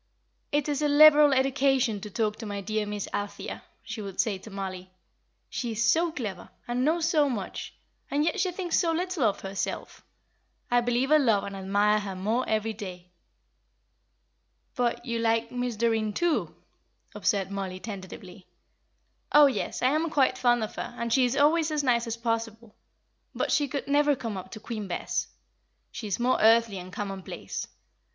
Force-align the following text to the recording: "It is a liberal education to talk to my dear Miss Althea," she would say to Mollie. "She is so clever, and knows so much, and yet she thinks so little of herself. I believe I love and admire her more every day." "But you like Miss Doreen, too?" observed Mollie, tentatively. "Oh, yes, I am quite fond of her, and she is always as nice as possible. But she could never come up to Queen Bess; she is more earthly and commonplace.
"It 0.51 0.67
is 0.67 0.81
a 0.81 0.87
liberal 0.87 1.31
education 1.31 2.01
to 2.01 2.09
talk 2.09 2.37
to 2.37 2.45
my 2.47 2.59
dear 2.59 2.87
Miss 2.87 3.07
Althea," 3.13 3.61
she 3.83 4.01
would 4.01 4.19
say 4.19 4.39
to 4.39 4.49
Mollie. 4.49 4.89
"She 5.47 5.73
is 5.73 5.85
so 5.85 6.11
clever, 6.11 6.49
and 6.67 6.83
knows 6.83 7.07
so 7.07 7.29
much, 7.29 7.75
and 8.09 8.25
yet 8.25 8.39
she 8.39 8.51
thinks 8.51 8.79
so 8.79 8.91
little 8.93 9.21
of 9.23 9.41
herself. 9.41 10.03
I 10.71 10.81
believe 10.81 11.11
I 11.11 11.17
love 11.17 11.43
and 11.43 11.55
admire 11.55 11.99
her 11.99 12.15
more 12.15 12.49
every 12.49 12.73
day." 12.73 13.11
"But 14.75 15.05
you 15.05 15.19
like 15.19 15.51
Miss 15.51 15.75
Doreen, 15.75 16.13
too?" 16.13 16.55
observed 17.13 17.51
Mollie, 17.51 17.79
tentatively. 17.79 18.47
"Oh, 19.31 19.45
yes, 19.45 19.83
I 19.83 19.89
am 19.91 20.09
quite 20.09 20.35
fond 20.35 20.63
of 20.63 20.73
her, 20.77 20.95
and 20.97 21.13
she 21.13 21.25
is 21.25 21.37
always 21.37 21.69
as 21.69 21.83
nice 21.83 22.07
as 22.07 22.17
possible. 22.17 22.75
But 23.35 23.51
she 23.51 23.67
could 23.67 23.87
never 23.87 24.15
come 24.15 24.35
up 24.35 24.49
to 24.53 24.59
Queen 24.59 24.87
Bess; 24.87 25.27
she 25.91 26.07
is 26.07 26.19
more 26.19 26.39
earthly 26.41 26.79
and 26.79 26.91
commonplace. 26.91 27.67